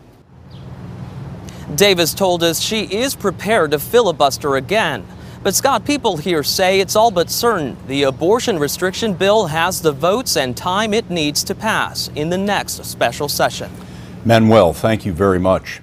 Davis 1.75 2.13
told 2.13 2.41
us 2.41 2.61
she 2.61 2.83
is 2.83 3.15
prepared 3.15 3.71
to 3.71 3.79
filibuster 3.79 4.55
again. 4.55 5.05
But 5.43 5.55
Scott, 5.55 5.83
people 5.83 6.15
here 6.15 6.41
say 6.41 6.79
it's 6.79 6.95
all 6.95 7.11
but 7.11 7.29
certain 7.29 7.75
the 7.87 8.03
abortion 8.03 8.59
restriction 8.59 9.13
bill 9.13 9.47
has 9.47 9.81
the 9.81 9.91
votes 9.91 10.37
and 10.37 10.55
time 10.55 10.93
it 10.93 11.09
needs 11.09 11.43
to 11.43 11.53
pass 11.53 12.09
in 12.15 12.29
the 12.29 12.37
next 12.37 12.85
special 12.85 13.27
session. 13.27 13.69
Manuel, 14.27 14.73
thank 14.73 15.05
you 15.05 15.13
very 15.13 15.39
much. 15.39 15.79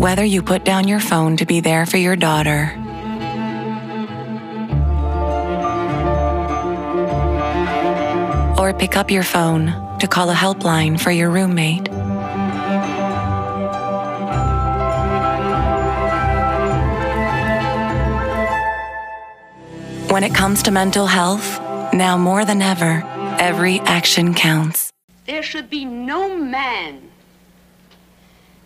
Whether 0.00 0.24
you 0.24 0.42
put 0.42 0.64
down 0.64 0.88
your 0.88 0.98
phone 0.98 1.36
to 1.36 1.46
be 1.46 1.60
there 1.60 1.86
for 1.86 1.96
your 1.96 2.16
daughter, 2.16 2.72
or 8.58 8.74
pick 8.76 8.96
up 8.96 9.12
your 9.12 9.22
phone 9.22 9.66
to 10.00 10.08
call 10.08 10.28
a 10.28 10.34
helpline 10.34 10.98
for 10.98 11.12
your 11.12 11.30
roommate. 11.30 11.88
When 20.10 20.24
it 20.24 20.34
comes 20.34 20.64
to 20.64 20.72
mental 20.72 21.06
health, 21.06 21.60
now 21.94 22.16
more 22.16 22.44
than 22.44 22.60
ever, 22.60 23.02
every 23.38 23.78
action 23.80 24.34
counts. 24.34 24.90
There 25.26 25.42
should 25.42 25.70
be 25.70 25.84
no 25.84 26.36
man, 26.36 27.10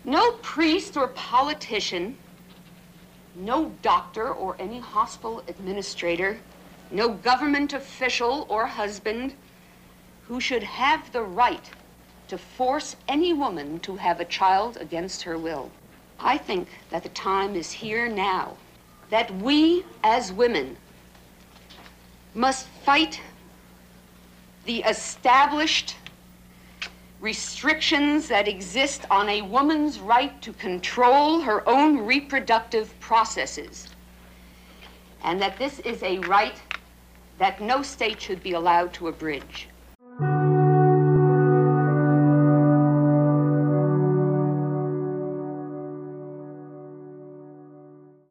no 0.04 0.32
priest 0.42 0.96
or 0.96 1.08
politician, 1.08 2.16
no 3.36 3.72
doctor 3.82 4.32
or 4.32 4.56
any 4.58 4.80
hospital 4.80 5.42
administrator, 5.46 6.38
no 6.90 7.10
government 7.10 7.74
official 7.74 8.46
or 8.48 8.66
husband 8.66 9.34
who 10.26 10.40
should 10.40 10.62
have 10.62 11.12
the 11.12 11.22
right 11.22 11.70
to 12.28 12.38
force 12.38 12.96
any 13.08 13.32
woman 13.32 13.78
to 13.80 13.96
have 13.96 14.20
a 14.20 14.24
child 14.24 14.78
against 14.80 15.22
her 15.22 15.38
will. 15.38 15.70
I 16.18 16.38
think 16.38 16.68
that 16.90 17.02
the 17.02 17.08
time 17.10 17.54
is 17.54 17.70
here 17.70 18.08
now 18.08 18.56
that 19.10 19.30
we 19.36 19.84
as 20.02 20.32
women 20.32 20.76
must 22.34 22.66
fight 22.66 23.20
the 24.64 24.80
established 24.82 25.96
restrictions 27.20 28.28
that 28.28 28.46
exist 28.46 29.04
on 29.10 29.28
a 29.28 29.42
woman's 29.42 29.98
right 29.98 30.40
to 30.42 30.52
control 30.52 31.40
her 31.40 31.68
own 31.68 31.98
reproductive 31.98 32.98
processes, 33.00 33.88
and 35.24 35.40
that 35.42 35.58
this 35.58 35.80
is 35.80 36.02
a 36.02 36.18
right 36.20 36.60
that 37.38 37.60
no 37.60 37.82
state 37.82 38.20
should 38.20 38.42
be 38.42 38.52
allowed 38.52 38.92
to 38.92 39.08
abridge. 39.08 39.68